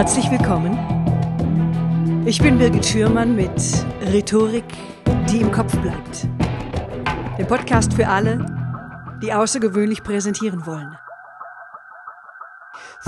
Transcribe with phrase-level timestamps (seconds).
[0.00, 0.78] Herzlich willkommen.
[2.24, 3.50] Ich bin Birgit Schürmann mit
[4.10, 4.64] Rhetorik,
[5.30, 6.26] die im Kopf bleibt.
[7.36, 8.46] Dem Podcast für alle,
[9.22, 10.96] die außergewöhnlich präsentieren wollen.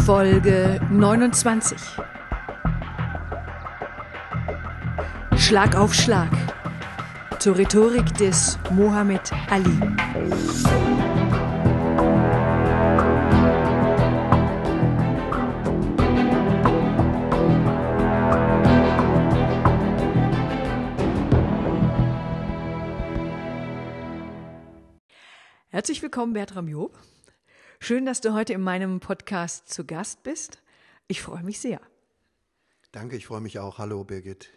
[0.05, 1.79] Folge 29.
[5.36, 6.29] Schlag auf Schlag.
[7.39, 9.79] Zur Rhetorik des Mohammed Ali.
[25.82, 26.96] Herzlich willkommen, Bertram Job.
[27.81, 30.63] Schön, dass du heute in meinem Podcast zu Gast bist.
[31.08, 31.81] Ich freue mich sehr.
[32.92, 33.78] Danke, ich freue mich auch.
[33.78, 34.48] Hallo, Birgit.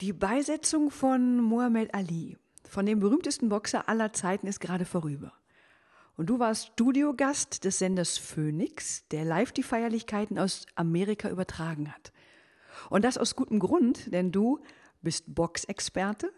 [0.00, 5.32] Die Beisetzung von Muhammad Ali, von dem berühmtesten Boxer aller Zeiten, ist gerade vorüber.
[6.16, 12.12] Und du warst Studiogast des Senders Phoenix, der live die Feierlichkeiten aus Amerika übertragen hat.
[12.90, 14.60] Und das aus gutem Grund, denn du
[15.02, 16.32] bist Boxexperte,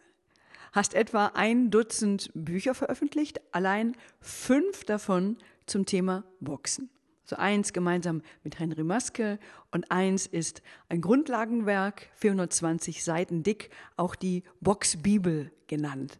[0.72, 6.90] hast etwa ein Dutzend Bücher veröffentlicht, allein fünf davon zum Thema Boxen.
[7.24, 9.38] So eins gemeinsam mit Henry Maske
[9.70, 16.18] und eins ist ein Grundlagenwerk, 420 Seiten dick, auch die Boxbibel genannt.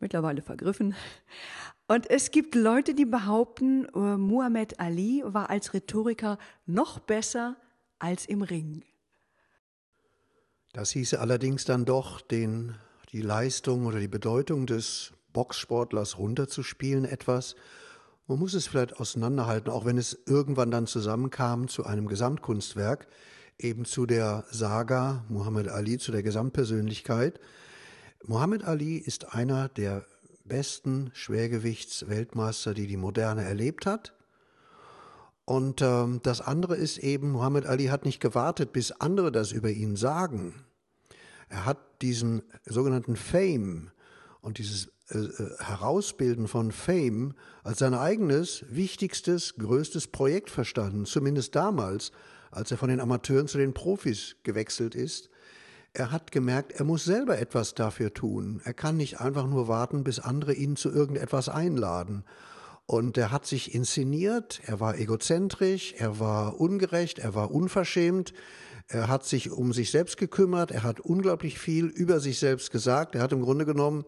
[0.00, 0.94] Mittlerweile vergriffen.
[1.86, 7.56] Und es gibt Leute, die behaupten, äh, Muhammad Ali war als Rhetoriker noch besser
[7.98, 8.84] als im Ring.
[10.72, 12.74] Das hieße allerdings dann doch, den
[13.14, 17.54] die Leistung oder die Bedeutung des Boxsportlers runterzuspielen etwas.
[18.26, 23.06] Man muss es vielleicht auseinanderhalten, auch wenn es irgendwann dann zusammenkam zu einem Gesamtkunstwerk,
[23.56, 27.38] eben zu der Saga Muhammad Ali, zu der Gesamtpersönlichkeit.
[28.26, 30.04] Muhammad Ali ist einer der
[30.44, 34.12] besten Schwergewichtsweltmeister, die die Moderne erlebt hat.
[35.44, 39.70] Und ähm, das andere ist eben, Muhammad Ali hat nicht gewartet, bis andere das über
[39.70, 40.64] ihn sagen.
[41.54, 43.92] Er hat diesen sogenannten Fame
[44.40, 51.54] und dieses äh, äh, Herausbilden von Fame als sein eigenes, wichtigstes, größtes Projekt verstanden, zumindest
[51.54, 52.10] damals,
[52.50, 55.30] als er von den Amateuren zu den Profis gewechselt ist.
[55.92, 58.60] Er hat gemerkt, er muss selber etwas dafür tun.
[58.64, 62.24] Er kann nicht einfach nur warten, bis andere ihn zu irgendetwas einladen.
[62.86, 68.34] Und er hat sich inszeniert, er war egozentrisch, er war ungerecht, er war unverschämt,
[68.88, 73.14] er hat sich um sich selbst gekümmert, er hat unglaublich viel über sich selbst gesagt.
[73.14, 74.04] Er hat im Grunde genommen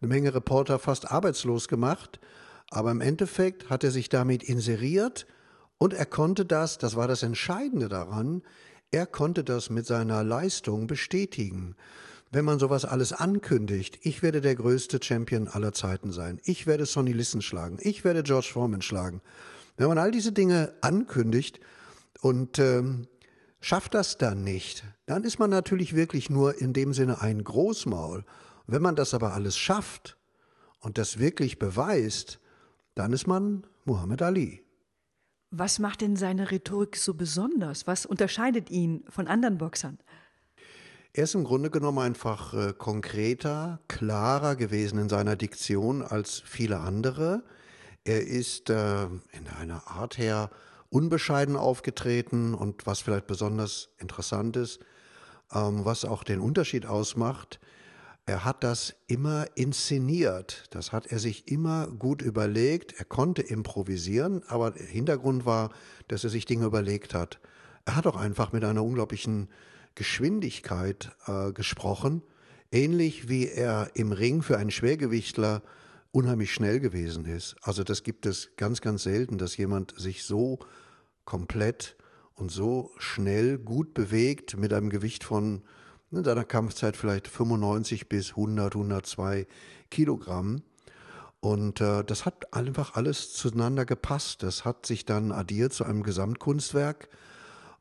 [0.00, 2.20] eine Menge Reporter fast arbeitslos gemacht,
[2.70, 5.26] aber im Endeffekt hat er sich damit inseriert
[5.78, 8.42] und er konnte das, das war das Entscheidende daran,
[8.90, 11.76] er konnte das mit seiner Leistung bestätigen.
[12.30, 16.86] Wenn man sowas alles ankündigt, ich werde der größte Champion aller Zeiten sein, ich werde
[16.86, 19.20] Sonny Lisson schlagen, ich werde George Foreman schlagen.
[19.76, 21.60] Wenn man all diese Dinge ankündigt
[22.20, 23.06] und ähm,
[23.64, 28.22] Schafft das dann nicht, dann ist man natürlich wirklich nur in dem Sinne ein Großmaul.
[28.66, 30.18] Wenn man das aber alles schafft
[30.80, 32.40] und das wirklich beweist,
[32.94, 34.62] dann ist man Muhammad Ali.
[35.50, 37.86] Was macht denn seine Rhetorik so besonders?
[37.86, 39.98] Was unterscheidet ihn von anderen Boxern?
[41.14, 46.80] Er ist im Grunde genommen einfach äh, konkreter, klarer gewesen in seiner Diktion als viele
[46.80, 47.42] andere.
[48.04, 50.50] Er ist äh, in einer Art her
[50.94, 54.78] unbescheiden aufgetreten und was vielleicht besonders interessant ist,
[55.52, 57.58] ähm, was auch den Unterschied ausmacht,
[58.26, 60.64] er hat das immer inszeniert.
[60.70, 62.94] Das hat er sich immer gut überlegt.
[62.96, 65.70] Er konnte improvisieren, aber Hintergrund war,
[66.08, 67.40] dass er sich Dinge überlegt hat.
[67.84, 69.48] Er hat auch einfach mit einer unglaublichen
[69.96, 72.22] Geschwindigkeit äh, gesprochen,
[72.70, 75.60] ähnlich wie er im Ring für einen Schwergewichtler
[76.12, 77.56] unheimlich schnell gewesen ist.
[77.62, 80.60] Also das gibt es ganz, ganz selten, dass jemand sich so
[81.24, 81.96] komplett
[82.34, 85.62] und so schnell gut bewegt mit einem Gewicht von
[86.10, 89.46] in seiner Kampfzeit vielleicht 95 bis 100, 102
[89.90, 90.62] Kilogramm.
[91.40, 94.42] Und äh, das hat einfach alles zueinander gepasst.
[94.42, 97.08] Das hat sich dann addiert zu einem Gesamtkunstwerk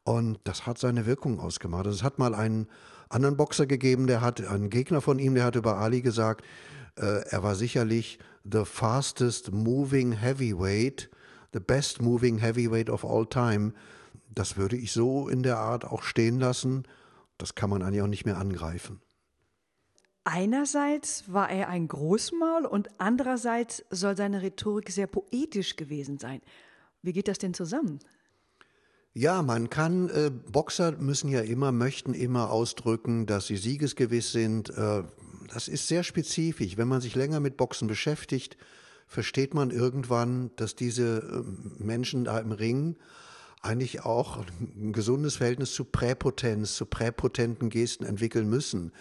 [0.04, 1.86] und das hat seine Wirkung ausgemacht.
[1.86, 2.68] Es hat mal einen
[3.10, 6.44] anderen Boxer gegeben, der hat, einen Gegner von ihm, der hat über Ali gesagt,
[6.98, 11.10] äh, er war sicherlich the fastest moving heavyweight
[11.54, 13.74] the best moving heavyweight of all time.
[14.34, 16.84] Das würde ich so in der Art auch stehen lassen.
[17.38, 19.02] Das kann man eigentlich auch nicht mehr angreifen.
[20.26, 26.42] Einerseits war er ein Großmaul und andererseits soll seine Rhetorik sehr poetisch gewesen sein.
[27.02, 28.00] Wie geht das denn zusammen?
[29.14, 34.70] Ja, man kann, äh, Boxer müssen ja immer, möchten immer ausdrücken, dass sie siegesgewiss sind.
[34.70, 35.04] Äh,
[35.54, 36.78] das ist sehr spezifisch.
[36.78, 38.58] Wenn man sich länger mit Boxen beschäftigt,
[39.08, 42.98] versteht man irgendwann, dass diese ähm, Menschen da im Ring
[43.62, 48.92] eigentlich auch ein gesundes Verhältnis zu Präpotenz, zu präpotenten Gesten entwickeln müssen.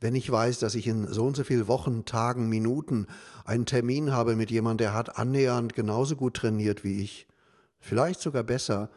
[0.00, 3.06] Wenn ich weiß, dass ich in so und so vielen Wochen, Tagen, Minuten
[3.44, 7.26] einen Termin habe mit jemandem, der hat annähernd genauso gut trainiert wie ich,
[7.80, 8.90] vielleicht sogar besser,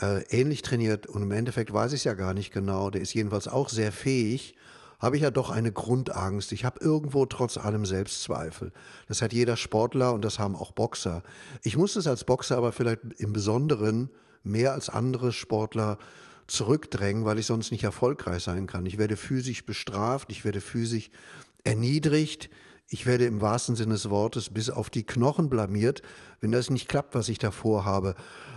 [0.00, 3.14] äh, ähnlich trainiert und im Endeffekt weiß ich es ja gar nicht genau, der ist
[3.14, 4.54] jedenfalls auch sehr fähig,
[4.98, 6.52] habe ich ja doch eine Grundangst.
[6.52, 8.72] Ich habe irgendwo trotz allem Selbstzweifel.
[9.06, 11.22] Das hat jeder Sportler und das haben auch Boxer.
[11.62, 14.10] Ich muss es als Boxer aber vielleicht im Besonderen
[14.42, 15.98] mehr als andere Sportler
[16.46, 18.86] zurückdrängen, weil ich sonst nicht erfolgreich sein kann.
[18.86, 21.10] Ich werde physisch bestraft, ich werde physisch
[21.62, 22.48] erniedrigt,
[22.88, 26.00] ich werde im wahrsten Sinne des Wortes bis auf die Knochen blamiert,
[26.40, 28.14] wenn das nicht klappt, was ich davor habe.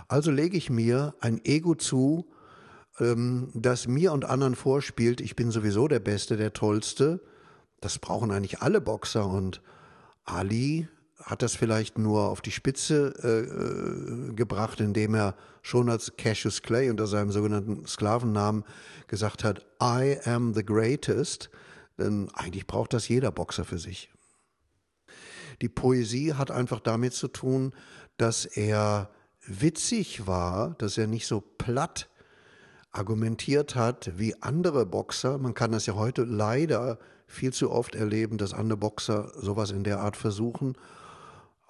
[0.08, 2.26] Also lege ich mir ein Ego zu,
[3.00, 7.20] ähm, das mir und anderen vorspielt, ich bin sowieso der Beste, der Tollste.
[7.80, 9.62] Das brauchen eigentlich alle Boxer und
[10.24, 10.88] Ali
[11.22, 16.62] hat das vielleicht nur auf die Spitze äh, äh, gebracht, indem er schon als Cassius
[16.62, 18.64] Clay unter seinem sogenannten Sklavennamen
[19.06, 21.50] gesagt hat, I am the greatest.
[21.98, 24.10] Denn eigentlich braucht das jeder Boxer für sich.
[25.60, 27.72] Die Poesie hat einfach damit zu tun,
[28.16, 29.10] dass er
[29.46, 32.08] witzig war, dass er nicht so platt
[32.92, 35.38] argumentiert hat wie andere Boxer.
[35.38, 39.84] Man kann das ja heute leider viel zu oft erleben, dass andere Boxer sowas in
[39.84, 40.76] der Art versuchen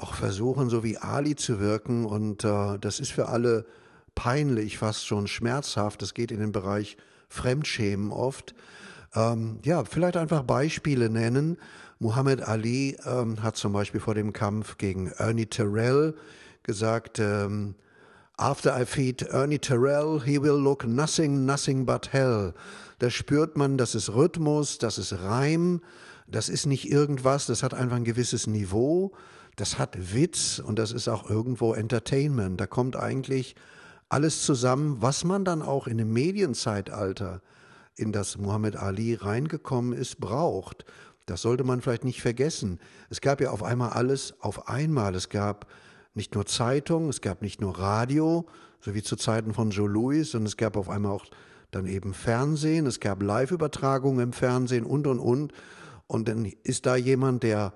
[0.03, 2.05] auch versuchen, so wie Ali zu wirken.
[2.05, 3.65] Und äh, das ist für alle
[4.15, 6.03] peinlich, fast schon schmerzhaft.
[6.03, 6.97] Das geht in den Bereich
[7.29, 8.55] Fremdschämen oft.
[9.15, 11.59] Ähm, ja, vielleicht einfach Beispiele nennen.
[11.99, 16.15] Muhammad Ali ähm, hat zum Beispiel vor dem Kampf gegen Ernie Terrell
[16.63, 17.75] gesagt, ähm,
[18.39, 22.55] After I feed Ernie Terrell, he will look nothing, nothing but hell.
[22.99, 25.81] Da spürt man, das ist Rhythmus, das ist Reim,
[26.27, 29.13] das ist nicht irgendwas, das hat einfach ein gewisses Niveau
[29.57, 32.61] das hat Witz und das ist auch irgendwo Entertainment.
[32.61, 33.55] Da kommt eigentlich
[34.09, 37.43] alles zusammen, was man dann auch in dem Medienzeitalter,
[37.97, 40.85] in das Muhammad Ali reingekommen ist, braucht.
[41.27, 42.81] Das sollte man vielleicht nicht vergessen.
[43.11, 45.15] Es gab ja auf einmal alles auf einmal.
[45.15, 45.67] Es gab
[46.15, 48.47] nicht nur Zeitung, es gab nicht nur Radio,
[48.81, 51.27] so wie zu Zeiten von Joe Louis, sondern es gab auf einmal auch
[51.71, 55.53] dann eben Fernsehen, es gab Live-Übertragungen im Fernsehen und und und.
[56.07, 57.73] Und dann ist da jemand, der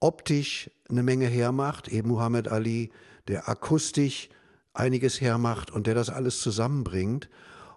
[0.00, 2.92] optisch eine Menge hermacht, eben Muhammad Ali,
[3.26, 4.28] der akustisch
[4.74, 7.30] einiges hermacht und der das alles zusammenbringt.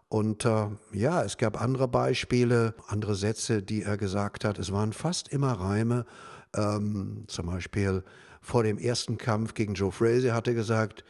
[0.10, 4.60] Und äh, ja, es gab andere Beispiele, andere Sätze, die er gesagt hat.
[4.60, 6.06] Es waren fast immer Reime.
[6.54, 8.04] Ähm, zum Beispiel
[8.48, 11.04] vor dem ersten Kampf gegen Joe Frazier hat er gesagt,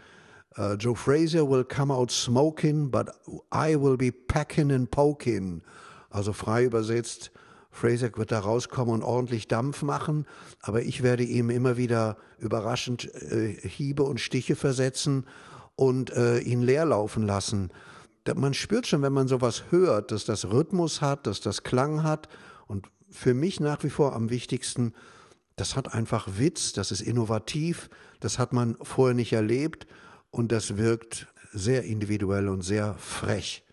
[0.57, 3.09] uh, Joe Frazier will come out smoking, but
[3.53, 5.61] I will be packing and poking.
[6.09, 7.31] Also frei übersetzt,
[7.69, 10.25] Fraser wird da rauskommen und ordentlich Dampf machen,
[10.61, 15.27] aber ich werde ihm immer wieder überraschend äh, Hiebe und Stiche versetzen
[15.75, 17.69] und äh, ihn leerlaufen lassen.
[18.35, 22.29] Man spürt schon, wenn man sowas hört, dass das Rhythmus hat, dass das Klang hat
[22.65, 24.93] und für mich nach wie vor am wichtigsten,
[25.57, 27.89] das hat einfach Witz, das ist innovativ,
[28.21, 29.87] das hat man vorher nicht erlebt
[30.31, 33.63] und das wirkt sehr individuell und sehr frech.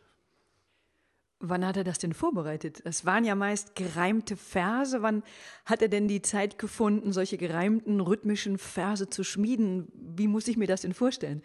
[1.41, 2.81] Wann hat er das denn vorbereitet?
[2.85, 5.03] Es waren ja meist gereimte Verse.
[5.03, 5.23] Wann
[5.67, 9.89] hat er denn die Zeit gefunden, solche gereimten, rhythmischen Verse zu schmieden?
[9.93, 11.43] Wie muss ich mir das denn vorstellen?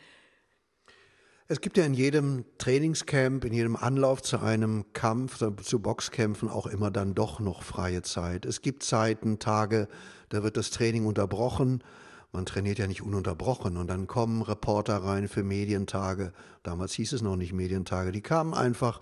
[1.51, 6.67] Es gibt ja in jedem Trainingscamp, in jedem Anlauf zu einem Kampf, zu Boxkämpfen auch
[6.67, 8.45] immer dann doch noch freie Zeit.
[8.45, 9.87] Es gibt Zeiten, Tage,
[10.29, 11.83] da wird das Training unterbrochen.
[12.31, 16.33] Man trainiert ja nicht ununterbrochen und dann kommen Reporter rein für Medientage.
[16.61, 18.11] Damals hieß es noch nicht Medientage.
[18.11, 19.01] Die kamen einfach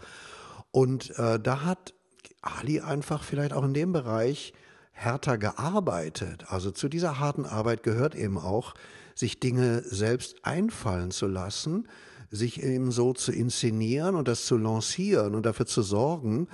[0.72, 1.94] und äh, da hat
[2.42, 4.54] Ali einfach vielleicht auch in dem Bereich
[4.94, 6.46] härter gearbeitet.
[6.48, 8.74] Also zu dieser harten Arbeit gehört eben auch,
[9.16, 11.90] sich Dinge selbst einfallen zu lassen,
[12.32, 16.48] sich eben so zu inszenieren und das zu lancieren und dafür zu sorgen,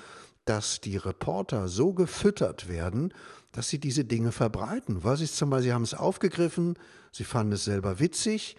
[0.46, 3.14] dass die Reporter so gefüttert werden,
[3.52, 5.04] dass sie diese Dinge verbreiten.
[5.04, 6.78] Was ist zum Beispiel, sie haben es aufgegriffen,
[7.12, 8.58] sie fanden es selber witzig,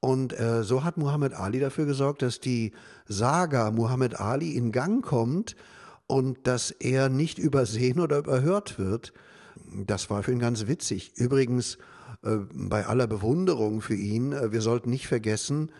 [0.00, 2.72] und äh, so hat Muhammad Ali dafür gesorgt, dass die
[3.08, 5.56] Saga Muhammad Ali in Gang kommt
[6.06, 9.12] und dass er nicht übersehen oder überhört wird.
[9.74, 11.12] Das war für ihn ganz witzig.
[11.16, 11.78] Übrigens,
[12.22, 15.72] äh, bei aller Bewunderung für ihn, äh, wir sollten nicht vergessen,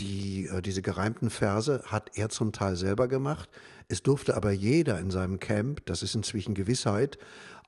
[0.00, 3.48] die, äh, diese gereimten Verse hat er zum Teil selber gemacht.
[3.88, 7.18] Es durfte aber jeder in seinem Camp, das ist inzwischen Gewissheit,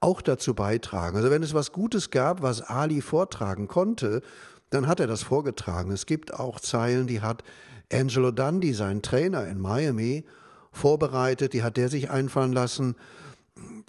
[0.01, 1.17] auch dazu beitragen.
[1.17, 4.23] Also wenn es was Gutes gab, was Ali vortragen konnte,
[4.71, 5.91] dann hat er das vorgetragen.
[5.91, 7.45] Es gibt auch Zeilen, die hat
[7.93, 10.25] Angelo Dundee, sein Trainer in Miami,
[10.73, 12.97] vorbereitet, die hat der sich einfallen lassen.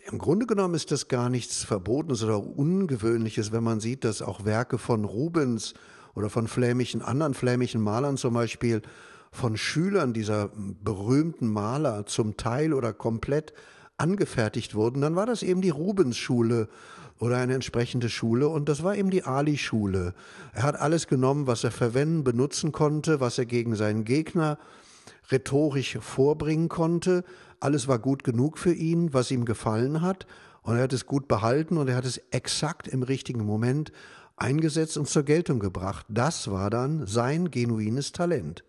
[0.10, 4.46] Im Grunde genommen ist das gar nichts Verbotenes oder Ungewöhnliches, wenn man sieht, dass auch
[4.46, 5.74] Werke von Rubens
[6.18, 8.82] oder von flämischen, anderen flämischen Malern zum Beispiel,
[9.32, 10.50] von Schülern dieser
[10.84, 13.54] berühmten Maler zum Teil oder komplett
[13.98, 16.70] angefertigt wurden, dann war das eben die Rubens-Schule
[17.20, 20.16] oder eine entsprechende Schule und das war eben die Ali-Schule.
[20.54, 24.58] Er hat alles genommen, was er verwenden, benutzen konnte, was er gegen seinen Gegner
[25.30, 27.24] rhetorisch vorbringen konnte.
[27.60, 30.26] Alles war gut genug für ihn, was ihm gefallen hat
[30.64, 33.92] und er hat es gut behalten und er hat es exakt im richtigen Moment
[34.38, 36.06] eingesetzt und zur Geltung gebracht.
[36.10, 38.64] Das war dann sein genuines Talent.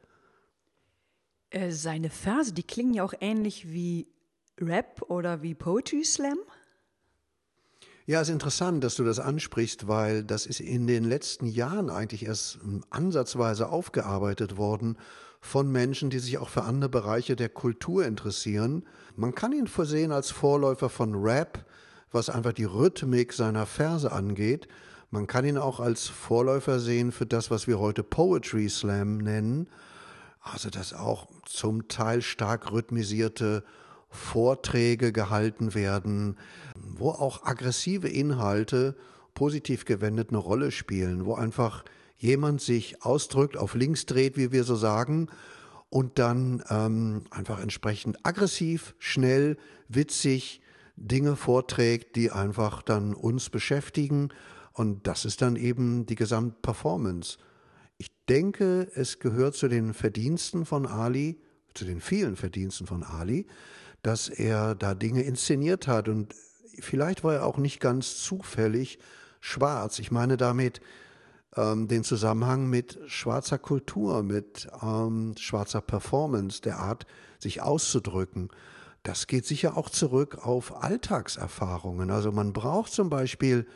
[1.50, 4.08] Äh, seine Verse, die klingen ja auch ähnlich wie
[4.60, 6.38] Rap oder wie Poetry Slam.
[8.06, 11.90] Ja, es ist interessant, dass du das ansprichst, weil das ist in den letzten Jahren
[11.90, 12.58] eigentlich erst
[12.88, 14.96] ansatzweise aufgearbeitet worden
[15.40, 18.84] von Menschen, die sich auch für andere Bereiche der Kultur interessieren.
[19.14, 21.66] Man kann ihn versehen als Vorläufer von Rap,
[22.10, 24.68] was einfach die Rhythmik seiner Verse angeht.
[25.10, 29.68] Man kann ihn auch als Vorläufer sehen für das, was wir heute Poetry Slam nennen.
[30.40, 33.64] Also das auch zum Teil stark rhythmisierte
[34.10, 36.36] Vorträge gehalten werden,
[36.76, 38.96] wo auch aggressive Inhalte
[39.34, 41.84] positiv gewendet eine Rolle spielen, wo einfach
[42.16, 45.28] jemand sich ausdrückt, auf links dreht, wie wir so sagen,
[45.90, 49.56] und dann ähm, einfach entsprechend aggressiv, schnell,
[49.88, 50.60] witzig
[50.96, 54.30] Dinge vorträgt, die einfach dann uns beschäftigen.
[54.78, 57.38] Und das ist dann eben die Gesamtperformance.
[57.96, 61.40] Ich denke, es gehört zu den Verdiensten von Ali,
[61.74, 63.48] zu den vielen Verdiensten von Ali,
[64.02, 66.08] dass er da Dinge inszeniert hat.
[66.08, 66.32] Und
[66.78, 69.00] vielleicht war er auch nicht ganz zufällig
[69.40, 69.98] schwarz.
[69.98, 70.80] Ich meine damit
[71.56, 77.04] ähm, den Zusammenhang mit schwarzer Kultur, mit ähm, schwarzer Performance, der Art,
[77.40, 78.48] sich auszudrücken.
[79.02, 82.12] Das geht sicher auch zurück auf Alltagserfahrungen.
[82.12, 83.66] Also man braucht zum Beispiel,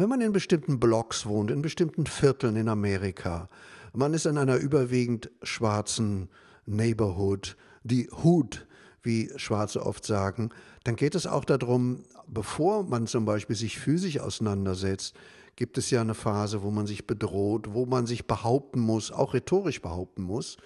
[0.00, 3.50] wenn man in bestimmten Blocks wohnt, in bestimmten Vierteln in Amerika,
[3.92, 6.30] man ist in einer überwiegend schwarzen
[6.64, 8.66] Neighborhood, die Hood
[9.02, 10.48] wie Schwarze oft sagen,
[10.84, 15.14] dann geht es auch darum, bevor man zum Beispiel sich physisch auseinandersetzt,
[15.54, 19.34] gibt es ja eine Phase, wo man sich bedroht, wo man sich behaupten muss, auch
[19.34, 20.56] rhetorisch behaupten muss.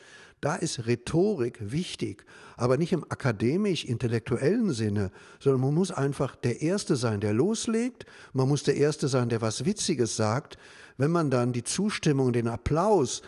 [0.45, 2.27] Da ist Rhetorik wichtig,
[2.59, 5.11] aber nicht im akademisch-intellektuellen Sinne,
[5.41, 9.41] sondern man muss einfach der Erste sein, der loslegt, man muss der Erste sein, der
[9.41, 10.59] was Witziges sagt.
[10.99, 13.23] Wenn man dann die Zustimmung, den Applaus,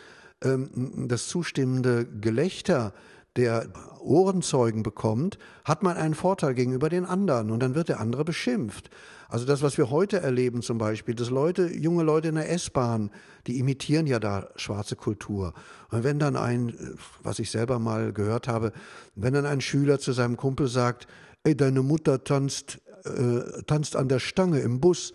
[0.45, 2.93] ähm, das zustimmende Gelächter
[3.37, 3.67] der
[4.01, 8.91] Ohrenzeugen bekommt, hat man einen Vorteil gegenüber den anderen und dann wird der andere beschimpft.
[9.29, 13.11] Also das, was wir heute erleben zum Beispiel, dass Leute, junge Leute in der S-Bahn,
[13.47, 15.53] die imitieren ja da schwarze Kultur.
[15.91, 16.75] Und wenn dann ein,
[17.23, 18.73] was ich selber mal gehört habe,
[19.15, 21.07] wenn dann ein Schüler zu seinem Kumpel sagt,
[21.45, 25.15] ey, deine Mutter tanzt, äh, tanzt an der Stange im Bus,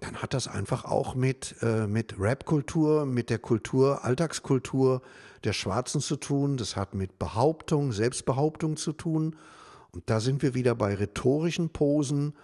[0.00, 5.02] dann hat das einfach auch mit, äh, mit Rap-Kultur, mit der Kultur, Alltagskultur
[5.44, 6.56] der Schwarzen zu tun.
[6.56, 9.36] Das hat mit Behauptung, Selbstbehauptung zu tun.
[9.92, 12.34] Und da sind wir wieder bei rhetorischen Posen.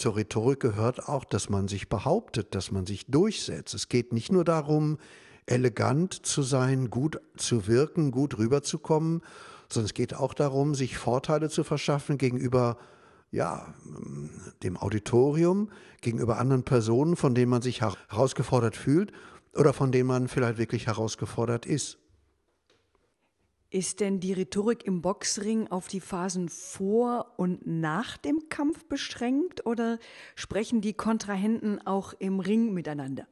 [0.00, 3.74] Zur Rhetorik gehört auch, dass man sich behauptet, dass man sich durchsetzt.
[3.74, 4.96] Es geht nicht nur darum,
[5.44, 9.20] elegant zu sein, gut zu wirken, gut rüberzukommen,
[9.68, 12.78] sondern es geht auch darum, sich Vorteile zu verschaffen gegenüber
[13.30, 13.74] ja,
[14.62, 19.12] dem Auditorium, gegenüber anderen Personen, von denen man sich herausgefordert fühlt
[19.54, 21.98] oder von denen man vielleicht wirklich herausgefordert ist.
[23.72, 29.64] Ist denn die Rhetorik im Boxring auf die Phasen vor und nach dem Kampf beschränkt
[29.64, 30.00] oder
[30.34, 33.28] sprechen die Kontrahenten auch im Ring miteinander?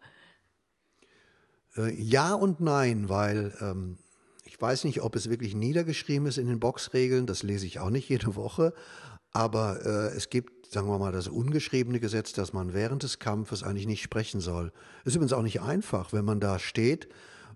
[1.76, 3.98] Äh, ja und nein, weil ähm,
[4.44, 7.90] ich weiß nicht, ob es wirklich niedergeschrieben ist in den Boxregeln, das lese ich auch
[7.90, 8.74] nicht jede Woche,
[9.32, 13.64] aber äh, es gibt, sagen wir mal, das ungeschriebene Gesetz, dass man während des Kampfes
[13.64, 14.72] eigentlich nicht sprechen soll.
[15.04, 17.08] Ist übrigens auch nicht einfach, wenn man da steht,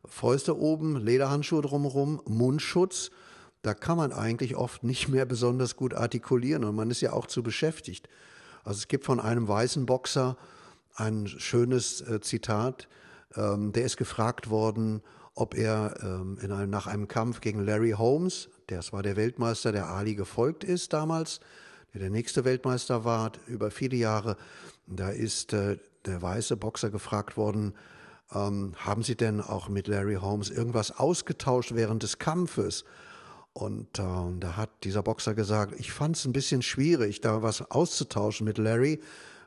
[0.05, 3.11] Fäuste oben, Lederhandschuhe drumherum, Mundschutz.
[3.63, 7.27] Da kann man eigentlich oft nicht mehr besonders gut artikulieren und man ist ja auch
[7.27, 8.09] zu beschäftigt.
[8.65, 10.37] Also es gibt von einem weißen Boxer
[10.95, 12.89] ein schönes äh, Zitat,
[13.37, 15.03] ähm, der ist gefragt worden,
[15.35, 19.73] ob er ähm, in einem, nach einem Kampf gegen Larry Holmes, das war der Weltmeister,
[19.73, 21.41] der Ali gefolgt ist damals,
[21.95, 24.37] der der nächste Weltmeister war über viele Jahre,
[24.87, 27.75] da ist äh, der weiße Boxer gefragt worden,
[28.35, 32.85] ähm, haben Sie denn auch mit Larry Holmes irgendwas ausgetauscht während des Kampfes?
[33.53, 34.03] Und äh,
[34.41, 38.59] da hat dieser Boxer gesagt, ich fand es ein bisschen schwierig, da was auszutauschen mit
[38.59, 39.01] Larry,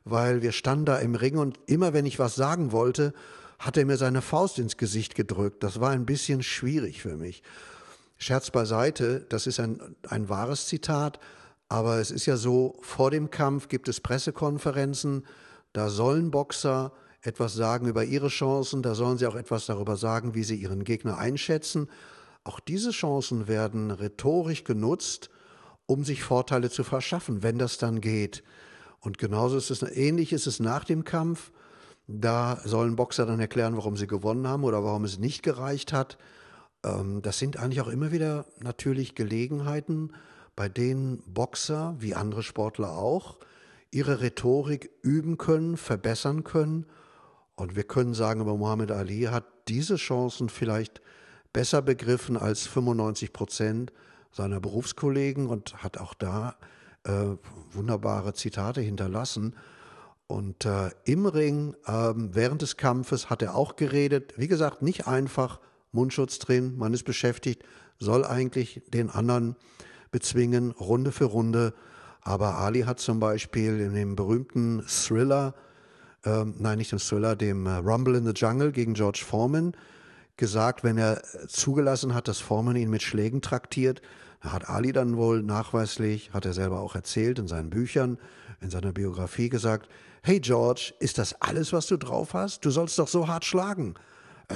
[0.03, 3.13] weil wir standen da im Ring und immer wenn ich was sagen wollte,
[3.57, 5.63] hat er mir seine Faust ins Gesicht gedrückt.
[5.63, 7.41] Das war ein bisschen schwierig für mich.
[8.17, 11.19] Scherz beiseite, das ist ein, ein wahres Zitat,
[11.67, 15.25] aber es ist ja so, vor dem Kampf gibt es Pressekonferenzen,
[15.73, 16.91] da sollen Boxer
[17.25, 20.83] etwas sagen über ihre Chancen, da sollen sie auch etwas darüber sagen, wie sie ihren
[20.83, 21.89] Gegner einschätzen.
[22.43, 25.29] Auch diese Chancen werden rhetorisch genutzt,
[25.85, 28.43] um sich Vorteile zu verschaffen, wenn das dann geht.
[28.99, 31.51] Und genauso ist es, ähnlich ist es nach dem Kampf.
[32.07, 36.17] Da sollen Boxer dann erklären, warum sie gewonnen haben oder warum es nicht gereicht hat.
[36.83, 40.11] Ähm, das sind eigentlich auch immer wieder natürlich Gelegenheiten,
[40.55, 43.37] bei denen Boxer, wie andere Sportler auch,
[43.91, 46.85] ihre Rhetorik üben können, verbessern können.
[47.55, 51.01] Und wir können sagen, aber Muhammad Ali hat diese Chancen vielleicht
[51.53, 53.93] besser begriffen als 95 Prozent
[54.31, 56.55] seiner Berufskollegen und hat auch da
[57.05, 57.37] äh,
[57.71, 59.55] wunderbare Zitate hinterlassen.
[60.27, 64.33] Und äh, im Ring, äh, während des Kampfes, hat er auch geredet.
[64.37, 65.59] Wie gesagt, nicht einfach,
[65.91, 67.63] Mundschutz drin, man ist beschäftigt,
[67.99, 69.55] soll eigentlich den anderen
[70.11, 71.73] bezwingen, Runde für Runde.
[72.21, 75.53] Aber Ali hat zum Beispiel in dem berühmten Thriller,
[76.25, 79.73] äh, nein, nicht im Thriller, dem äh, Rumble in the Jungle gegen George Foreman
[80.37, 84.01] gesagt, wenn er zugelassen hat, dass Foreman ihn mit Schlägen traktiert,
[84.41, 88.17] hat Ali dann wohl nachweislich, hat er selber auch erzählt in seinen Büchern,
[88.61, 89.89] in seiner Biografie gesagt,
[90.23, 92.65] hey George, ist das alles, was du drauf hast?
[92.65, 93.95] Du sollst doch so hart schlagen.
[94.47, 94.55] Äh,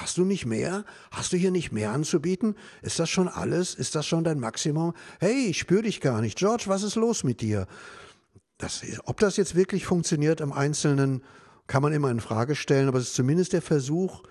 [0.00, 0.84] hast du nicht mehr?
[1.10, 2.54] Hast du hier nicht mehr anzubieten?
[2.82, 3.74] Ist das schon alles?
[3.74, 4.94] Ist das schon dein Maximum?
[5.20, 6.38] Hey, ich spüre dich gar nicht.
[6.38, 7.66] George, was ist los mit dir?
[8.58, 11.22] Das, ob das jetzt wirklich funktioniert im Einzelnen,
[11.66, 14.22] kann man immer in Frage stellen, aber es ist zumindest der Versuch,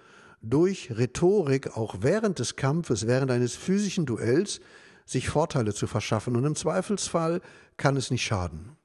[0.41, 4.59] durch Rhetorik auch während des Kampfes, während eines physischen Duells,
[5.05, 6.35] sich Vorteile zu verschaffen.
[6.35, 7.41] Und im Zweifelsfall
[7.77, 8.75] kann es nicht schaden.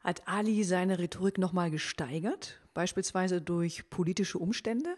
[0.00, 4.96] Hat Ali seine Rhetorik nochmal gesteigert, beispielsweise durch politische Umstände?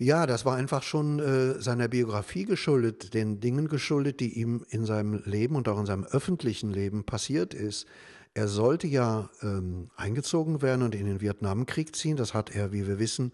[0.00, 4.84] Ja, das war einfach schon äh, seiner Biografie geschuldet, den Dingen geschuldet, die ihm in
[4.84, 7.86] seinem Leben und auch in seinem öffentlichen Leben passiert ist.
[8.32, 12.16] Er sollte ja ähm, eingezogen werden und in den Vietnamkrieg ziehen.
[12.16, 13.32] Das hat er, wie wir wissen,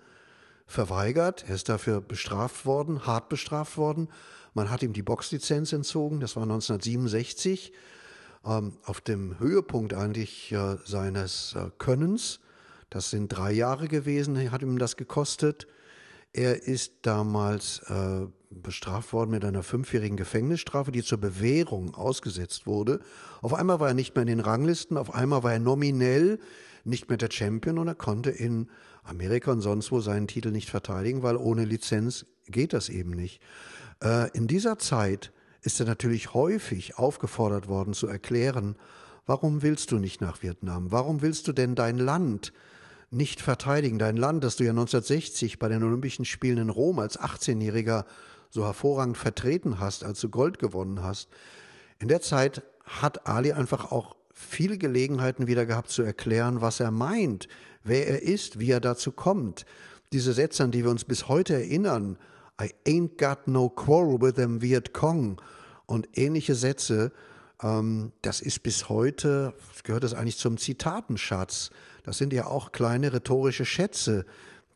[0.66, 1.44] verweigert.
[1.46, 4.08] Er ist dafür bestraft worden, hart bestraft worden.
[4.54, 7.74] Man hat ihm die Boxlizenz entzogen, das war 1967,
[8.46, 12.40] ähm, auf dem Höhepunkt eigentlich äh, seines äh, Könnens.
[12.88, 15.66] Das sind drei Jahre gewesen, hat ihm das gekostet.
[16.34, 22.98] Er ist damals äh, bestraft worden mit einer fünfjährigen Gefängnisstrafe, die zur Bewährung ausgesetzt wurde.
[23.40, 26.40] Auf einmal war er nicht mehr in den Ranglisten, auf einmal war er nominell
[26.82, 28.68] nicht mehr der Champion und er konnte in
[29.04, 33.40] Amerika und sonst wo seinen Titel nicht verteidigen, weil ohne Lizenz geht das eben nicht.
[34.02, 38.74] Äh, in dieser Zeit ist er natürlich häufig aufgefordert worden zu erklären,
[39.24, 40.90] warum willst du nicht nach Vietnam?
[40.90, 42.52] Warum willst du denn dein Land
[43.14, 43.98] nicht verteidigen?
[43.98, 48.04] Dein Land, das du ja 1960 bei den Olympischen Spielen in Rom als 18-Jähriger
[48.50, 51.28] so hervorragend vertreten hast, als du Gold gewonnen hast.
[51.98, 56.90] In der Zeit hat Ali einfach auch viele Gelegenheiten wieder gehabt zu erklären, was er
[56.90, 57.48] meint,
[57.82, 59.64] wer er ist, wie er dazu kommt.
[60.12, 62.18] Diese Sätze, an die wir uns bis heute erinnern,
[62.60, 65.40] I ain't got no quarrel with them Viet Cong
[65.86, 67.12] und ähnliche Sätze,
[67.60, 71.70] das ist bis heute, gehört das eigentlich zum Zitatenschatz.
[72.02, 74.26] Das sind ja auch kleine rhetorische Schätze,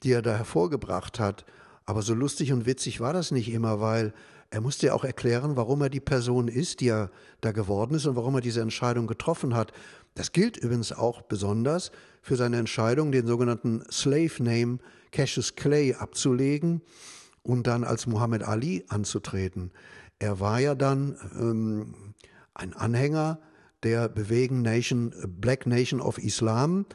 [0.03, 1.45] die er da hervorgebracht hat.
[1.85, 4.12] Aber so lustig und witzig war das nicht immer, weil
[4.51, 7.11] er musste ja auch erklären, warum er die Person ist, die er
[7.41, 9.73] da geworden ist und warum er diese Entscheidung getroffen hat.
[10.14, 14.79] Das gilt übrigens auch besonders für seine Entscheidung, den sogenannten Slave Name
[15.12, 16.83] Cassius Clay abzulegen
[17.43, 19.71] und dann als Muhammad Ali anzutreten.
[20.19, 22.08] Er war ja dann ähm,
[22.59, 23.40] ein Anhänger
[23.83, 26.87] der Bewegung Nation, Black Nation of Islam.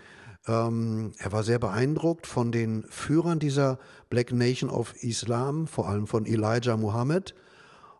[0.45, 6.05] Ähm, er war sehr beeindruckt von den Führern dieser Black Nation of Islam, vor allem
[6.05, 7.33] von Elijah Muhammad.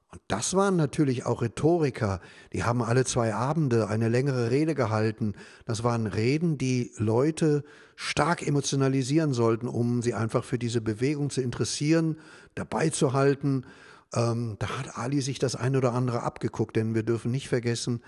[0.09, 2.19] Und das waren natürlich auch Rhetoriker,
[2.51, 5.33] die haben alle zwei Abende eine längere Rede gehalten.
[5.65, 7.63] Das waren Reden, die Leute
[7.95, 12.17] stark emotionalisieren sollten, um sie einfach für diese Bewegung zu interessieren,
[12.53, 13.65] dabei zu halten.
[14.13, 18.01] Ähm, da hat Ali sich das ein oder andere abgeguckt, denn wir dürfen nicht vergessen,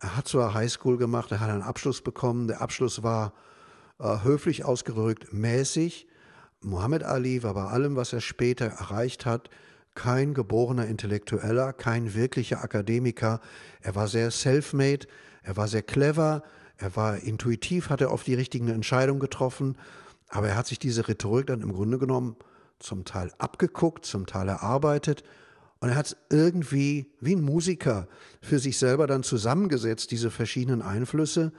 [0.00, 3.34] er hat zwar Highschool gemacht, er hat einen Abschluss bekommen, der Abschluss war
[4.00, 6.08] äh, höflich ausgedrückt mäßig.
[6.60, 9.50] Muhammad Ali war bei allem, was er später erreicht hat,
[9.94, 13.40] kein geborener Intellektueller, kein wirklicher Akademiker.
[13.80, 15.06] Er war sehr self-made,
[15.42, 16.42] er war sehr clever,
[16.78, 19.76] er war intuitiv, hat er oft die richtigen Entscheidungen getroffen,
[20.30, 22.36] aber er hat sich diese Rhetorik dann im Grunde genommen
[22.78, 25.22] zum Teil abgeguckt, zum Teil erarbeitet
[25.82, 28.06] und er hat es irgendwie wie ein Musiker
[28.40, 31.52] für sich selber dann zusammengesetzt, diese verschiedenen Einflüsse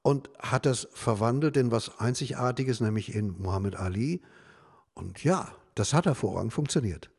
[0.00, 4.22] und hat das verwandelt in was Einzigartiges, nämlich in Muhammad Ali.
[4.94, 7.10] Und ja, das hat hervorragend funktioniert.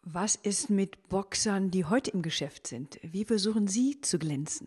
[0.00, 2.98] Was ist mit Boxern, die heute im Geschäft sind?
[3.02, 4.66] Wie versuchen Sie zu glänzen?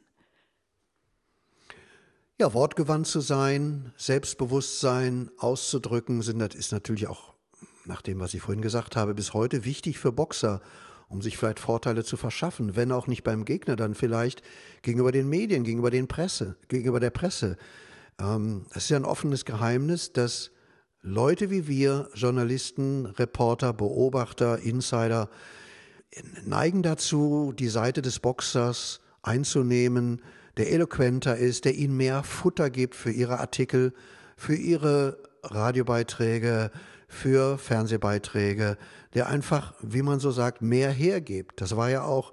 [2.39, 7.30] Ja, wortgewandt zu sein, Selbstbewusstsein auszudrücken, sind, das ist natürlich auch,
[7.85, 10.61] nach dem, was ich vorhin gesagt habe, bis heute wichtig für Boxer,
[11.07, 14.41] um sich vielleicht Vorteile zu verschaffen, wenn auch nicht beim Gegner, dann vielleicht
[14.81, 17.57] gegenüber den Medien, gegenüber den Presse, gegenüber der Presse.
[18.19, 20.51] Ähm, es ist ja ein offenes Geheimnis, dass
[21.01, 25.29] Leute wie wir, Journalisten, Reporter, Beobachter, Insider,
[26.45, 30.21] neigen dazu, die Seite des Boxers einzunehmen,
[30.57, 33.93] der eloquenter ist, der ihnen mehr Futter gibt für ihre Artikel,
[34.35, 36.71] für ihre Radiobeiträge,
[37.11, 38.77] für Fernsehbeiträge,
[39.13, 41.61] der einfach, wie man so sagt, mehr hergibt.
[41.61, 42.31] Das war ja auch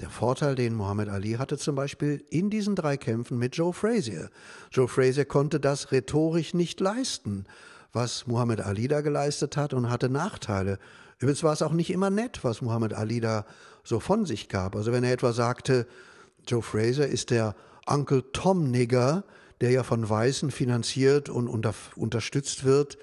[0.00, 4.30] der Vorteil, den Muhammad Ali hatte zum Beispiel in diesen drei Kämpfen mit Joe Frazier.
[4.70, 7.44] Joe Frazier konnte das rhetorisch nicht leisten,
[7.92, 10.78] was Muhammad Ali da geleistet hat und hatte Nachteile.
[11.18, 13.44] Übrigens war es auch nicht immer nett, was Muhammad Ali da
[13.84, 14.76] so von sich gab.
[14.76, 15.86] Also wenn er etwa sagte,
[16.46, 17.54] Joe Fraser ist der
[17.86, 19.24] Uncle Tom Nigger,
[19.60, 22.96] der ja von Weißen finanziert und unter, unterstützt wird.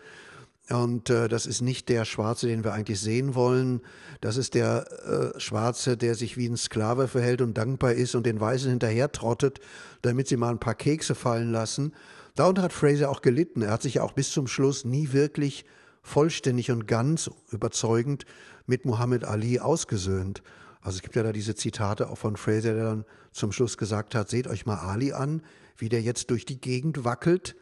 [0.70, 3.82] Und äh, das ist nicht der Schwarze, den wir eigentlich sehen wollen.
[4.20, 8.26] Das ist der äh, Schwarze, der sich wie ein Sklave verhält und dankbar ist und
[8.26, 9.60] den Weißen hinterher trottet,
[10.02, 11.94] damit sie mal ein paar Kekse fallen lassen.
[12.36, 13.62] Darunter hat Fraser auch gelitten.
[13.62, 15.66] Er hat sich ja auch bis zum Schluss nie wirklich
[16.02, 18.26] vollständig und ganz überzeugend
[18.66, 20.44] mit Muhammad Ali ausgesöhnt.
[20.82, 24.16] Also es gibt ja da diese Zitate auch von Fraser, der dann zum Schluss gesagt
[24.16, 25.42] hat, seht euch mal Ali an,
[25.78, 27.56] wie der jetzt durch die Gegend wackelt.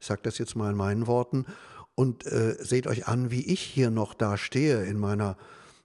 [0.00, 1.46] Ich sage das jetzt mal in meinen Worten.
[1.94, 5.36] Und äh, seht euch an, wie ich hier noch da stehe in meiner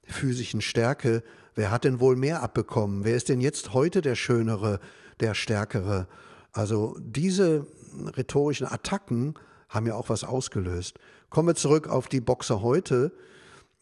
[0.03, 1.23] physischen Stärke.
[1.55, 3.03] Wer hat denn wohl mehr abbekommen?
[3.03, 4.79] Wer ist denn jetzt heute der Schönere,
[5.19, 6.07] der Stärkere?
[6.53, 7.67] Also diese
[8.15, 9.35] rhetorischen Attacken
[9.69, 10.97] haben ja auch was ausgelöst.
[11.29, 13.11] Kommen wir zurück auf die Boxer heute.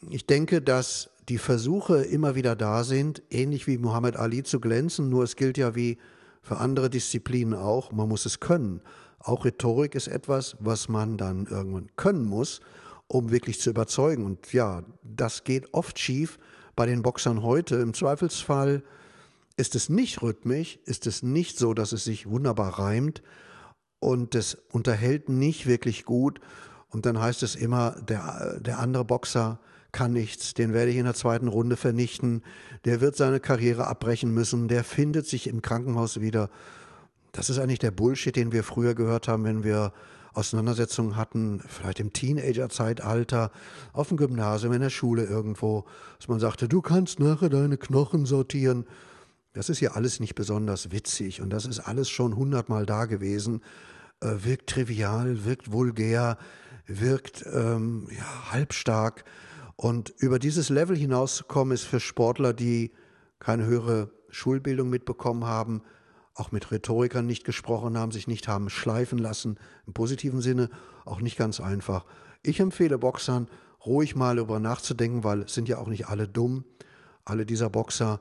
[0.10, 5.10] Ich denke, dass die Versuche immer wieder da sind, ähnlich wie Muhammad Ali zu glänzen,
[5.10, 5.98] nur es gilt ja wie
[6.42, 8.82] für andere Disziplinen auch, man muss es können.
[9.20, 12.62] Auch Rhetorik ist etwas, was man dann irgendwann können muss,
[13.08, 14.26] um wirklich zu überzeugen.
[14.26, 16.40] Und ja, das geht oft schief
[16.76, 17.76] bei den Boxern heute.
[17.76, 18.84] Im Zweifelsfall
[19.58, 23.24] ist es nicht rhythmisch, ist es nicht so, dass es sich wunderbar reimt
[24.00, 26.40] und es unterhält nicht wirklich gut.
[26.90, 29.60] Und dann heißt es immer, der, der andere Boxer
[29.92, 32.44] kann nichts, den werde ich in der zweiten Runde vernichten,
[32.84, 36.50] der wird seine Karriere abbrechen müssen, der findet sich im Krankenhaus wieder.
[37.36, 39.92] Das ist eigentlich der Bullshit, den wir früher gehört haben, wenn wir
[40.34, 43.52] Auseinandersetzungen hatten, vielleicht im Teenager-Zeitalter,
[43.92, 45.84] auf dem Gymnasium, in der Schule irgendwo,
[46.18, 48.86] dass man sagte, du kannst nachher deine Knochen sortieren.
[49.52, 53.62] Das ist ja alles nicht besonders witzig und das ist alles schon hundertmal da gewesen.
[54.22, 56.38] Äh, wirkt trivial, wirkt vulgär,
[56.88, 59.26] wirkt ähm, ja, halbstark.
[59.76, 62.94] Und über dieses Level hinauszukommen, ist für Sportler, die
[63.40, 65.82] keine höhere Schulbildung mitbekommen haben,
[66.36, 70.70] auch mit Rhetorikern nicht gesprochen haben, sich nicht haben schleifen lassen, im positiven Sinne,
[71.06, 72.06] auch nicht ganz einfach.
[72.44, 73.48] Ich empfehle Boxern,
[73.86, 76.66] ruhig mal darüber nachzudenken, weil es sind ja auch nicht alle dumm.
[77.24, 78.20] Alle dieser Boxer,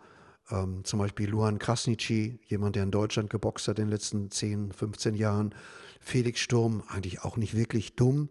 [0.51, 4.73] ähm, zum Beispiel Luan Krasnitschi, jemand, der in Deutschland geboxt hat in den letzten 10,
[4.73, 5.55] 15 Jahren,
[6.01, 8.29] Felix Sturm, eigentlich auch nicht wirklich dumm.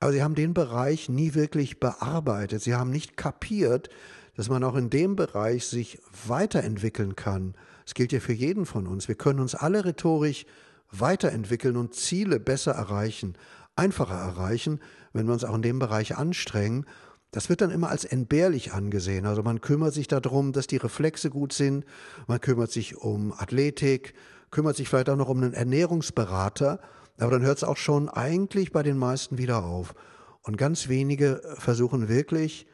[0.00, 2.62] Aber sie haben den Bereich nie wirklich bearbeitet.
[2.62, 3.88] Sie haben nicht kapiert,
[4.36, 7.54] dass man auch in dem Bereich sich weiterentwickeln kann.
[7.86, 9.08] Es gilt ja für jeden von uns.
[9.08, 10.46] Wir können uns alle rhetorisch
[10.90, 13.36] weiterentwickeln und Ziele besser erreichen,
[13.76, 14.80] einfacher erreichen,
[15.12, 16.86] wenn wir uns auch in dem Bereich anstrengen.
[17.30, 19.26] Das wird dann immer als entbehrlich angesehen.
[19.26, 21.84] Also man kümmert sich darum, dass die Reflexe gut sind,
[22.28, 24.14] man kümmert sich um Athletik,
[24.50, 26.80] kümmert sich vielleicht auch noch um einen Ernährungsberater
[27.18, 29.94] aber dann hört es auch schon eigentlich bei den meisten wieder auf.
[30.42, 32.66] Und ganz wenige versuchen wirklich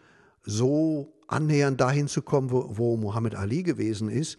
[0.43, 4.39] so annähernd dahin zu kommen, wo, wo Muhammad Ali gewesen ist.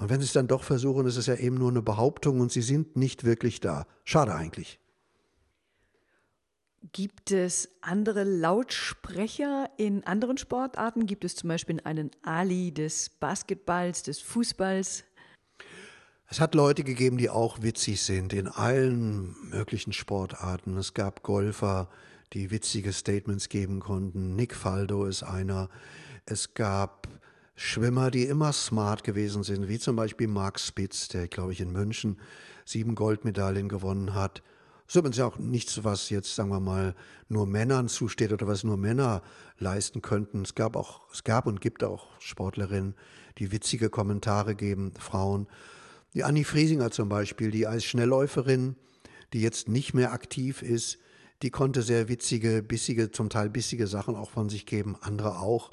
[0.00, 2.50] Und wenn sie es dann doch versuchen, ist es ja eben nur eine Behauptung und
[2.50, 3.86] sie sind nicht wirklich da.
[4.04, 4.80] Schade eigentlich.
[6.92, 11.04] Gibt es andere Lautsprecher in anderen Sportarten?
[11.04, 15.04] Gibt es zum Beispiel einen Ali des Basketballs, des Fußballs?
[16.28, 20.78] Es hat Leute gegeben, die auch witzig sind in allen möglichen Sportarten.
[20.78, 21.90] Es gab Golfer,
[22.32, 24.34] die witzige Statements geben konnten.
[24.34, 25.68] Nick Faldo ist einer.
[26.24, 27.06] Es gab
[27.62, 31.70] Schwimmer, die immer smart gewesen sind, wie zum Beispiel Mark Spitz, der, glaube ich, in
[31.70, 32.18] München
[32.64, 34.42] sieben Goldmedaillen gewonnen hat.
[34.86, 36.94] Das ist übrigens ja auch nichts, was jetzt, sagen wir mal,
[37.28, 39.20] nur Männern zusteht oder was nur Männer
[39.58, 40.40] leisten könnten.
[40.40, 42.94] Es gab auch, es gab und gibt auch Sportlerinnen,
[43.36, 45.46] die witzige Kommentare geben, Frauen.
[46.14, 48.74] Die Annie Friesinger zum Beispiel, die als Schnellläuferin,
[49.34, 50.98] die jetzt nicht mehr aktiv ist,
[51.42, 55.68] die konnte sehr witzige, bissige, zum Teil bissige Sachen auch von sich geben, andere auch.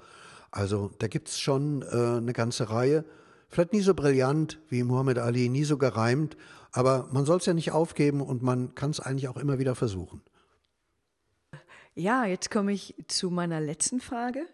[0.51, 3.05] Also da gibt es schon äh, eine ganze Reihe.
[3.49, 6.35] Vielleicht nie so brillant wie Muhammad Ali, nie so gereimt,
[6.71, 9.75] aber man soll es ja nicht aufgeben und man kann es eigentlich auch immer wieder
[9.75, 10.21] versuchen.
[11.95, 14.45] Ja, jetzt komme ich zu meiner letzten Frage.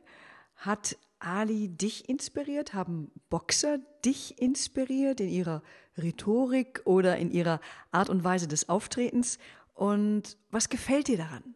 [0.55, 2.73] Hat Ali dich inspiriert?
[2.73, 5.63] Haben Boxer dich inspiriert in ihrer
[5.97, 7.59] Rhetorik oder in ihrer
[7.91, 9.39] Art und Weise des Auftretens?
[9.73, 11.55] Und was gefällt dir daran?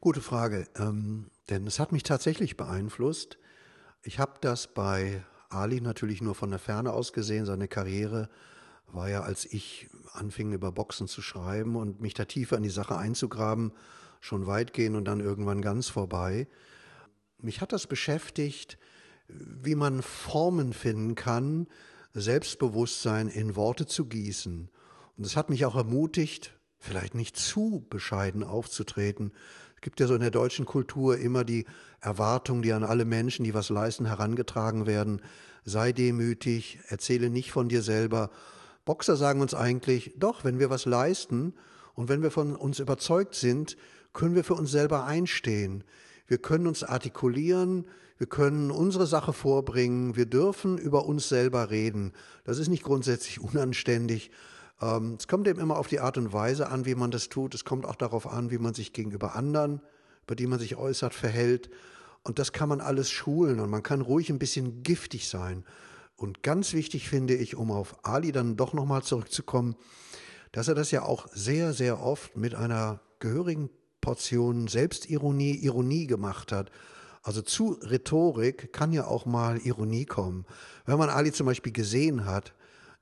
[0.00, 3.38] Gute Frage, ähm, denn es hat mich tatsächlich beeinflusst.
[4.02, 7.46] Ich habe das bei Ali natürlich nur von der Ferne aus gesehen.
[7.46, 8.28] Seine Karriere
[8.86, 12.70] war ja, als ich anfing über Boxen zu schreiben und mich da tiefer in die
[12.70, 13.72] Sache einzugraben,
[14.20, 16.48] schon weitgehend und dann irgendwann ganz vorbei.
[17.38, 18.78] Mich hat das beschäftigt,
[19.28, 21.68] wie man Formen finden kann,
[22.14, 24.70] Selbstbewusstsein in Worte zu gießen.
[25.16, 29.32] Und es hat mich auch ermutigt, vielleicht nicht zu bescheiden aufzutreten.
[29.78, 31.64] Es gibt ja so in der deutschen Kultur immer die
[32.00, 35.22] Erwartung, die an alle Menschen, die was leisten, herangetragen werden.
[35.64, 38.30] Sei demütig, erzähle nicht von dir selber.
[38.84, 41.54] Boxer sagen uns eigentlich, doch, wenn wir was leisten
[41.94, 43.76] und wenn wir von uns überzeugt sind,
[44.12, 45.84] können wir für uns selber einstehen.
[46.26, 47.86] Wir können uns artikulieren,
[48.16, 52.14] wir können unsere Sache vorbringen, wir dürfen über uns selber reden.
[52.42, 54.32] Das ist nicht grundsätzlich unanständig.
[54.80, 57.54] Ähm, es kommt eben immer auf die Art und Weise an, wie man das tut.
[57.54, 59.80] Es kommt auch darauf an, wie man sich gegenüber anderen,
[60.24, 61.70] über die man sich äußert, verhält.
[62.22, 65.64] Und das kann man alles schulen und man kann ruhig ein bisschen giftig sein.
[66.16, 69.76] Und ganz wichtig finde ich, um auf Ali dann doch nochmal zurückzukommen,
[70.52, 76.52] dass er das ja auch sehr, sehr oft mit einer gehörigen Portion Selbstironie, Ironie gemacht
[76.52, 76.70] hat.
[77.22, 80.44] Also zu Rhetorik kann ja auch mal Ironie kommen.
[80.86, 82.54] Wenn man Ali zum Beispiel gesehen hat,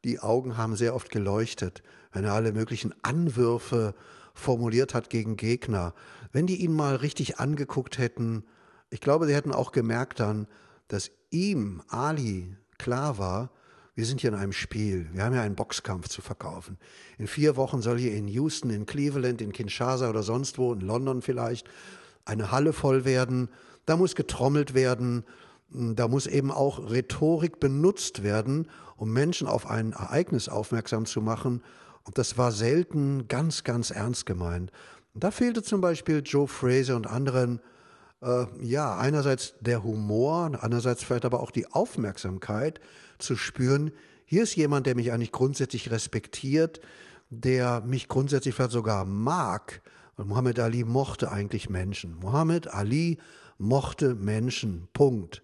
[0.07, 3.95] die Augen haben sehr oft geleuchtet, wenn er alle möglichen Anwürfe
[4.35, 5.95] formuliert hat gegen Gegner.
[6.33, 8.45] Wenn die ihn mal richtig angeguckt hätten,
[8.89, 10.47] ich glaube, sie hätten auch gemerkt dann,
[10.89, 13.51] dass ihm, Ali, klar war,
[13.97, 15.09] wir sind hier in einem Spiel.
[15.13, 16.79] Wir haben ja einen Boxkampf zu verkaufen.
[17.19, 20.81] In vier Wochen soll hier in Houston, in Cleveland, in Kinshasa oder sonst wo, in
[20.81, 21.67] London vielleicht,
[22.25, 23.49] eine Halle voll werden.
[23.87, 25.25] Da muss getrommelt werden.
[25.69, 31.63] Da muss eben auch Rhetorik benutzt werden, um Menschen auf ein Ereignis aufmerksam zu machen.
[32.05, 34.71] Und das war selten ganz, ganz ernst gemeint.
[35.15, 37.61] Da fehlte zum Beispiel Joe Fraser und anderen,
[38.23, 42.81] äh, ja, einerseits der Humor, andererseits vielleicht aber auch die Aufmerksamkeit,
[43.19, 43.93] zu spüren,
[44.29, 46.81] hier ist jemand, der mich eigentlich grundsätzlich respektiert,
[47.31, 49.83] der mich grundsätzlich vielleicht sogar mag.
[50.17, 52.17] Und Muhammad Ali mochte eigentlich Menschen.
[52.17, 53.19] Muhammad Ali
[53.59, 54.89] mochte Menschen.
[54.93, 55.43] Punkt.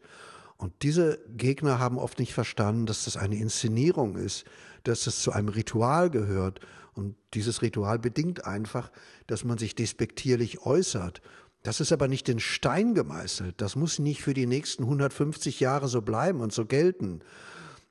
[0.57, 4.45] Und diese Gegner haben oft nicht verstanden, dass das eine Inszenierung ist,
[4.85, 6.61] dass das zu einem Ritual gehört.
[6.95, 8.93] Und dieses Ritual bedingt einfach,
[9.27, 11.21] dass man sich despektierlich äußert.
[11.63, 13.61] Das ist aber nicht in Stein gemeißelt.
[13.61, 17.21] Das muss nicht für die nächsten 150 Jahre so bleiben und so gelten.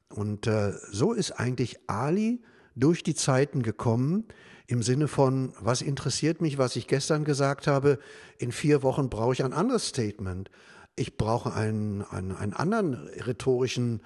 [0.10, 2.42] Und äh, so ist eigentlich Ali
[2.76, 4.26] durch die Zeiten gekommen,
[4.72, 8.00] im Sinne von, was interessiert mich, was ich gestern gesagt habe,
[8.38, 10.50] in vier Wochen brauche ich ein anderes Statement.
[10.96, 14.02] Ich brauche einen, einen, einen anderen rhetorischen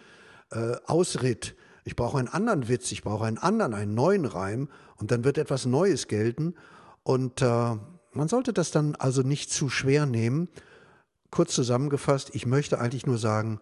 [0.51, 1.56] äh, Ausritt.
[1.84, 5.38] Ich brauche einen anderen Witz, ich brauche einen anderen, einen neuen Reim und dann wird
[5.38, 6.56] etwas Neues gelten.
[7.04, 7.75] Und äh,
[8.13, 10.49] man sollte das dann also nicht zu schwer nehmen.
[11.30, 13.60] Kurz zusammengefasst, ich möchte eigentlich nur sagen,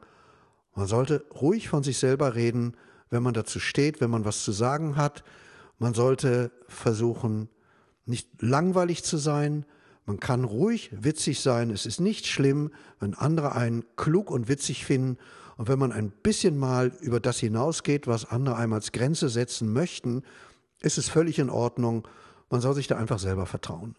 [0.74, 2.78] man sollte ruhig von sich selber reden,
[3.10, 5.26] wenn man dazu steht, wenn man was zu sagen hat.
[5.80, 7.50] Man sollte versuchen,
[8.06, 9.66] nicht langweilig zu sein.
[10.06, 11.70] Man kann ruhig witzig sein.
[11.70, 15.18] Es ist nicht schlimm, wenn andere einen klug und witzig finden.
[15.58, 19.72] Und wenn man ein bisschen mal über das hinausgeht, was andere einem als Grenze setzen
[19.72, 20.24] möchten,
[20.82, 22.08] ist es völlig in Ordnung.
[22.50, 23.96] Man soll sich da einfach selber vertrauen.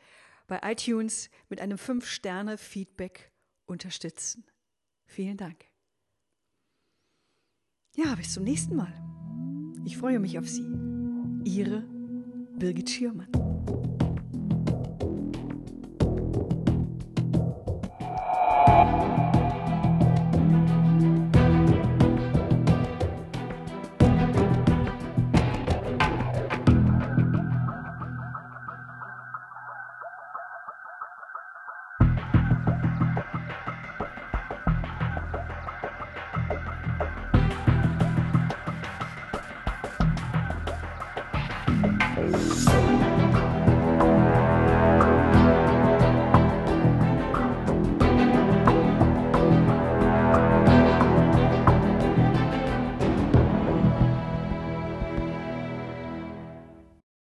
[0.47, 3.31] bei iTunes mit einem 5-Sterne-Feedback
[3.65, 4.45] unterstützen.
[5.05, 5.65] Vielen Dank.
[7.95, 8.93] Ja, bis zum nächsten Mal.
[9.85, 10.65] Ich freue mich auf Sie.
[11.43, 11.81] Ihre
[12.57, 13.29] Birgit Schürmann.